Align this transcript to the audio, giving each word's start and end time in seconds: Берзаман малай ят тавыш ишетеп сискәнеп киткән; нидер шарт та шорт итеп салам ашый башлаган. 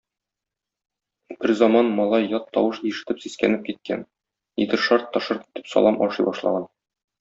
Берзаман 1.43 1.91
малай 1.99 2.25
ят 2.39 2.49
тавыш 2.57 2.81
ишетеп 2.93 3.23
сискәнеп 3.27 3.71
киткән; 3.71 4.05
нидер 4.63 4.85
шарт 4.91 5.11
та 5.15 5.27
шорт 5.31 5.49
итеп 5.49 5.75
салам 5.77 6.05
ашый 6.13 6.33
башлаган. 6.35 6.73